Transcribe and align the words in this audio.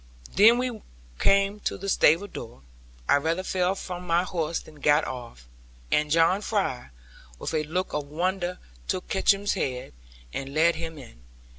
When 0.35 0.57
we 0.57 0.81
came 1.19 1.59
to 1.59 1.77
the 1.77 1.87
stable 1.87 2.25
door, 2.25 2.63
I 3.07 3.17
rather 3.17 3.43
fell 3.43 3.75
from 3.75 4.07
my 4.07 4.23
horse 4.23 4.59
than 4.59 4.79
got 4.79 5.05
off; 5.05 5.47
and 5.91 6.09
John 6.09 6.41
Fry, 6.41 6.89
with 7.37 7.53
a 7.53 7.61
look 7.65 7.93
of 7.93 8.07
wonder 8.07 8.57
took 8.87 9.07
Kickum's 9.09 9.53
head, 9.53 9.93
and 10.33 10.55
led 10.55 10.73
him 10.73 10.97
in. 10.97 11.21